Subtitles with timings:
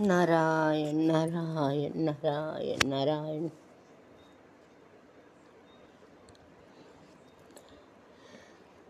[0.00, 3.50] નારાયણ નારાયણ નારાયણ નારાયણ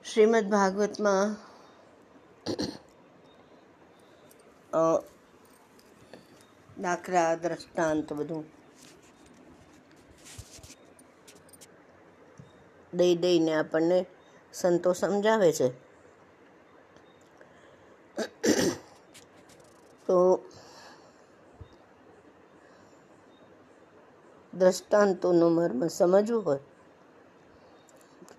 [0.04, 1.36] શ્રીમદ ભાગવતમાં
[6.82, 8.44] દાખલા દ્રષ્ટાંત બધું
[12.92, 13.98] દઈ દઈને આપણને
[14.52, 15.68] સંતો સમજાવે છે.
[20.06, 20.18] તો
[24.58, 26.58] દ્રષ્ટાંતોનો મર્મ સમજવું હોય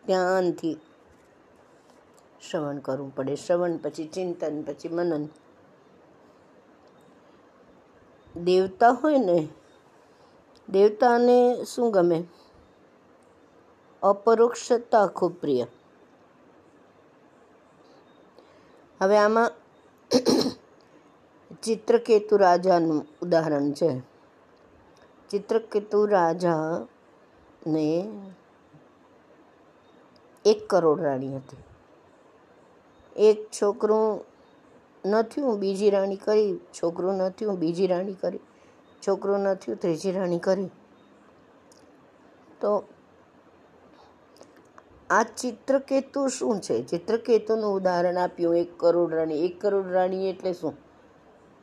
[0.06, 0.80] ધ્યાનથી
[2.50, 3.36] શ્રવણ કરવું પડે.
[3.36, 5.28] શ્રવણ, પછી ચિંતન, પછી મનન.
[8.44, 9.48] દેવતા હોય ને,
[10.70, 12.24] દેવતાને શું ગમે?
[14.02, 15.66] અપરોક્ષતા ખૂબ પ્રિય.
[19.02, 19.52] હવે આમાં
[21.64, 24.17] ચિત્રકેતુ રાજાનું ઉદાહરણ છે.
[25.30, 28.10] ચિત્રકેતુ રાજાને
[30.46, 31.58] એક કરોડ રાણી હતી.
[33.16, 34.26] એક છોકરું
[35.06, 38.40] ન થયું બીજી રાણી કરી, છોકરું ન થયું બીજી રાણી કરી,
[39.08, 40.70] છોકરું ન થયું ત્રીજી રાણી કરી.
[42.62, 42.84] તો
[45.10, 46.84] આ ચિત્રકેતુ શું છે?
[46.84, 49.46] ચિત્રકેતુનું ઉદાહરણ આપ્યું, એક કરોડ રાણી.
[49.46, 50.74] એક કરોડ રાણી એટલે શું?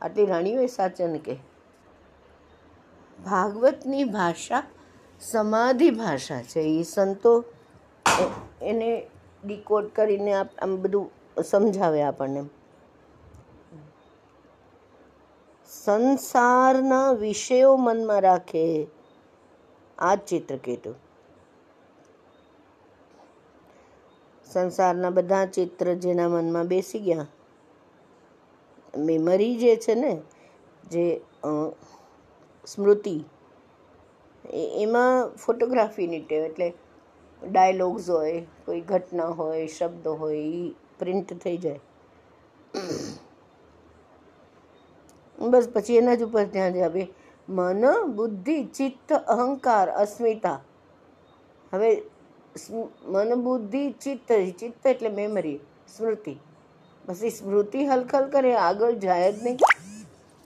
[0.03, 1.54] આટલી રાણીઓ સાચન કે?
[3.25, 4.62] ભાગવતની ભાષા
[5.20, 6.61] સમાધિ ભાષા છે.
[6.61, 7.44] એ સંતો
[8.62, 9.06] એને
[9.44, 12.45] ડીકોડ કરીને આમ બધું સમજાવે આપણને.
[15.84, 18.86] સંસારના વિષયો મનમાં રાખે
[19.98, 20.95] આ ચિત્રકેતુ.
[24.52, 27.27] સંસારના બધા ચિત્ર જેના મનમાં બેસી ગયા.
[28.98, 30.12] મેમરી જે છે ને,
[30.91, 31.20] જે
[32.67, 33.25] સ્મૃતિ.
[34.75, 36.75] એમાં ફોટોગ્રાફીની ટેવ એટલે
[37.43, 41.80] ડાયલોગ્સ હોય, કોઈ ઘટના હોય, શબ્દ હોય એ પ્રિન્ટ થઈ જાય.
[45.39, 47.08] બસ પછી એના જ ઉપર ધ્યાન જાવે
[47.48, 50.61] મન, બુદ્ધિ, ચિત્ત, અહંકાર, અસ્મિતા.
[51.73, 52.02] હવે
[53.07, 55.58] મન, બુદ્ધિ, ચિત્ત ચિત્ત એટલે મેમરી
[55.96, 56.36] સ્મૃતિ.
[57.07, 59.58] પછી સ્મૃતિ હલખલ કરે, આગળ જાય જ નહીં.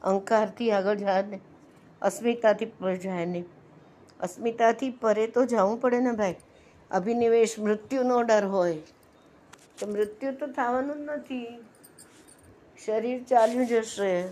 [0.02, 1.40] અહંકારથી આગળ જાય જ નહીં.
[2.02, 3.44] અસ્મિતાથી જાય નહીં.
[4.20, 6.34] અસ્મિતાથી પરે તો જવું પડે ને ભાઈ.
[6.90, 8.82] અભિનિવેશ મૃત્યુનો ડર હોય.
[9.78, 11.64] તો મૃત્યુ તો થવાનું જ નથી.
[12.84, 14.28] શરીર ચાલ્યું જશે.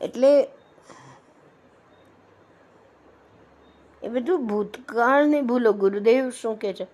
[0.00, 0.48] એટલે
[4.02, 5.72] એ બધું ભૂતકાળની ભૂલો.
[5.72, 6.86] ગુરુદેવ શું કહે છે?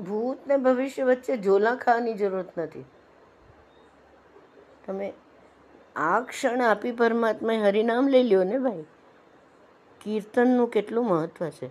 [0.00, 2.84] ભૂત ને ભવિષ્ય વચ્ચે ઝોલા ખાવાની જરૂરત નથી.
[4.86, 5.12] તમે
[5.96, 8.84] આ ક્ષણ આપી પરમાત્માએ હરિનામ લઈ લ્યો ને ભાઈ?
[10.00, 11.68] કીર્તનનું કેટલું મહત્વ છે?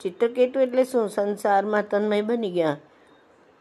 [0.00, 1.08] ચિત્તકેતુ એટલે શું?
[1.08, 2.76] સંસારમાં તન્મય બની ગયા.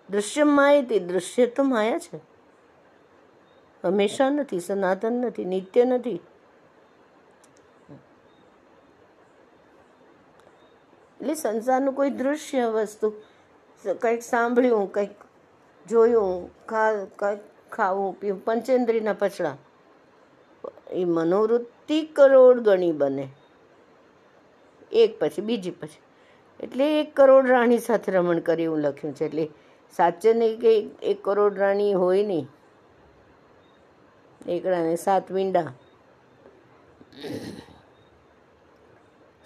[0.09, 2.17] દૃશ્ય માહિતી દૃશ્ય તો માયા છે.
[3.83, 6.19] હંમેશા નથી, સનાતન નથી, નિત્ય નથી.
[11.21, 13.13] એટલે સંસારનું કોઈ દૃશ્ય વસ્તુ
[13.85, 15.09] કંઈક સાંભળ્યું, કંઈક
[15.89, 17.39] જોયું, ખા, કંઈક
[17.71, 19.57] ખાવું, પીવું પંચેન્દ્રિયના પછડા.
[20.91, 23.29] એ મનોવૃત્તિ કરોડ ગણી બને.
[24.91, 26.01] એક પછી, બીજી પછી.
[26.59, 29.25] એટલે એક કરોડ રાણી સાથે રમણ કરી એવું લખ્યું છે.
[29.25, 29.49] એટલે
[29.95, 32.47] સાચે નહીં કે એક કરોડ રાણી હોય નહીં.
[34.47, 35.73] એકડાને સાત વીંડા.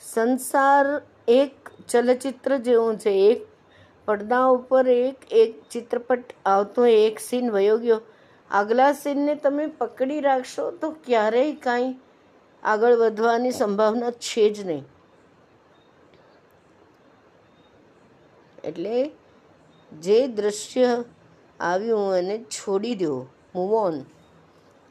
[0.02, 3.10] સંસાર એક ચલચિત્ર જેવું છે.
[3.10, 3.51] એક
[4.06, 8.02] પડદા ઉપર એક એક ચિત્રપટ આવતો, એક સીન વયો ગયો.
[8.52, 11.96] આગલા સીનને તમે પકડી રાખશો તો ક્યારેય કાંઈ
[12.64, 14.86] આગળ વધવાની સંભાવના છે જ નહીં.
[18.64, 19.12] એટલે
[19.92, 21.04] જે દ્રશ્ય
[21.60, 23.28] આવ્યું એને છોડી દો.
[23.56, 24.04] મૂવ ઓન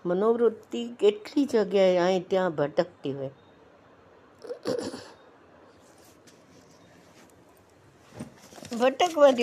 [0.06, 3.31] મનોવૃત્તિ કેટલી જગ્યાએ અહીં ત્યાં ભટકતી હોય.
[8.78, 9.43] ભટકવા દો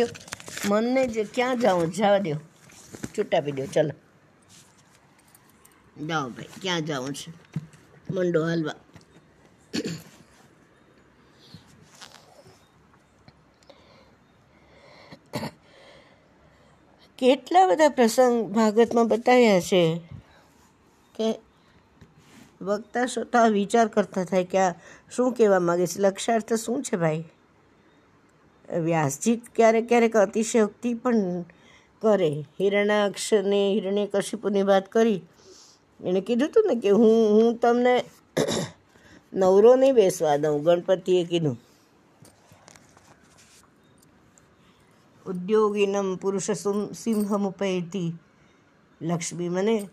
[0.66, 2.36] મનને જે ક્યાં જાઉં જવા દો
[3.18, 3.92] છૂટાપી દો ચલો.
[6.06, 7.34] જાઓ ભાઈ, ક્યાં જાઉં છે?
[8.12, 8.74] મંડો હાલવા.
[17.18, 20.02] કેટલા બધા પ્રસંગ ભાગવતમાં બતાવ્યા છે
[21.16, 21.40] કે
[22.62, 24.74] વક્તા શ્રોતા વિચાર કરતા થાય કે આ
[25.12, 26.00] શું કહેવા માગે છે?
[26.00, 27.24] લક્ષાર્થ શું છે ભાઈ?
[28.76, 31.42] વ્યાસજી ક્યારેક ક્યારેક અતિશયોક્તિ પણ
[32.02, 32.30] કરે.
[32.30, 35.22] હિરણાક્ષને હિરણ્યકશિપુની વાત કરી.
[36.04, 38.04] એણે કીધું હતું ને કે હું હું તમને
[39.34, 41.58] નવરો નહીં બેસવા દઉં, ગણપતિએ કીધું.
[45.26, 46.52] ઉદ્યોગીનમ પુરુષ
[46.94, 48.14] સિંહમુપૈતી
[49.02, 49.90] લક્ષ્મી મને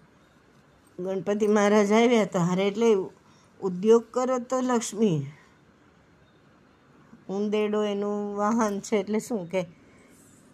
[0.99, 2.95] ગણપતિ મહારાજ આવ્યા તારે એટલે
[3.61, 5.27] ઉદ્યોગ કરો તો લક્ષ્મી.
[7.29, 9.67] ઉંદેડો એનું વાહન છે એટલે શું કે,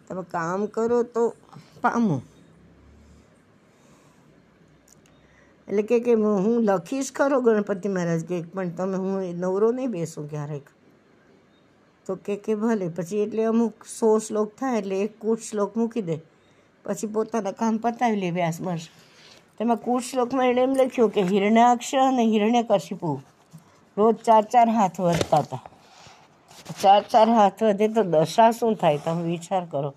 [0.08, 1.34] તમે કામ કરો તો
[1.80, 2.22] પામો.
[5.68, 10.28] એટલે કે કે હું લખીશ ખરો ગણપતિ મહારાજ કે, પણ તમે હું નવરો નહીં બેસું
[10.28, 10.66] ક્યારેક.
[12.06, 16.02] તો કે કે ભલે, પછી એટલે અમુક સો શ્લોક થાય એટલે એક કૂટ શ્લોક મૂકી
[16.02, 16.20] દે.
[16.84, 18.88] પછી પોતાના કામ પતાવી લે વ્યાસ બસ
[19.58, 23.10] તેમાં કૂટ શ્લોકમાં એણે એમ લખ્યું કે હિરણ્યાક્ષ અને હિરણ્યકશિપુ
[23.96, 25.69] રોજ ચાર ચાર હાથ વધતા હતા
[26.82, 28.98] ચાર ચાર હાથ વધે તો દશા શું થાય?
[28.98, 29.94] તમે વિચાર કરો.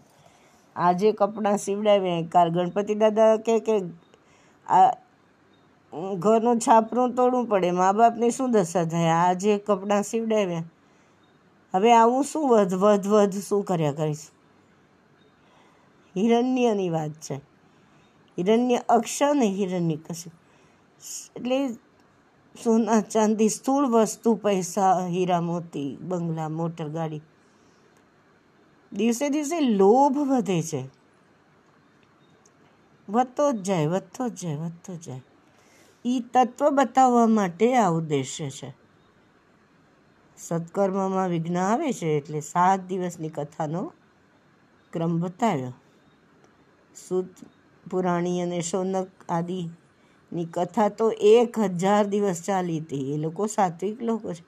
[0.76, 3.80] આજે કપડાં સીવડાવ્યા કાલ ગણપતિ દાદા કે કે
[4.68, 4.92] આ
[6.20, 7.72] ઘરનું છાપરું તોડવું પડે.
[7.72, 9.08] મા બાપની શું દશા થાય?
[9.08, 10.64] આજે કપડાં સીવડાવ્યા.
[11.74, 14.30] હવે આવું શું વધ વધ વધ શું કર્યા કરીશ?
[16.18, 17.36] હિરણ્યની વાત છે.
[18.38, 20.34] હિરણ્ય અક્ષર ને હિરણ્ય કશું
[21.36, 21.68] એટલે
[22.64, 27.22] સોના ચાંદી, સ્થૂળ વસ્તુ, પૈસા, હીરા મોતી, બંગલા, મોટર ગાડી.
[28.94, 30.90] દિવસે દિવસે લોભ વધે છે.
[33.10, 35.22] વધતો જ જાય, વધતો જ જાય, વધતો જ જાય.
[36.06, 38.74] એ તત્વ બતાવવા માટે આ ઉદ્દેશ્ય છે.
[40.38, 43.94] સત્કર્મમાં વિઘ્ન આવે છે એટલે સાત દિવસની કથાનો
[44.94, 45.74] ક્રમ બતાવ્યો.
[47.08, 47.30] સુત
[47.90, 49.08] પુરાણી અને શૌનક
[50.34, 53.14] આદિની કથા તો એક હજાર દિવસ ચાલી હતી.
[53.14, 54.44] એ લોકો સાત્વિક લોકો છે.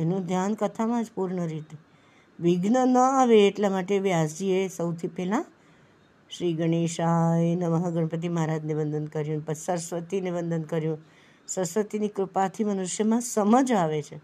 [0.00, 1.76] એનું ધ્યાન કથામાં જ પૂર્ણ રીતે.
[2.40, 5.44] વિઘ્ન ન આવે એટલા માટે વ્યાસજીએ સૌથી પહેલાં
[6.30, 10.98] શ્રી ગણેશાય નમઃ ગણપતિ મહારાજને વંદન કર્યું પછી સરસ્વતીને વંદન કર્યું.
[11.48, 14.20] સરસ્વતીની કૃપાથી મનુષ્યમાં સમજ આવે છે.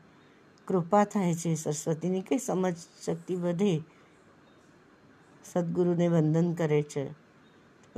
[0.67, 1.55] કૃપા થાય છે.
[1.55, 2.75] સરસ્વતીની કઈ સમજ
[3.07, 3.81] શક્તિ વધે.
[5.45, 7.28] સદગુરુને વંદન કરે છે.